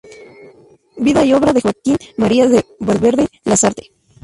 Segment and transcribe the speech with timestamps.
[0.97, 3.91] Vida y obra de Joaquín María de Valverde Lasarte.